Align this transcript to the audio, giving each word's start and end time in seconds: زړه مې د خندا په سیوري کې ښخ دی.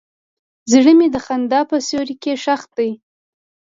زړه 0.71 0.91
مې 0.97 1.07
د 1.13 1.17
خندا 1.25 1.61
په 1.69 1.75
سیوري 1.87 2.15
کې 2.23 2.33
ښخ 2.43 2.61
دی. 2.77 2.91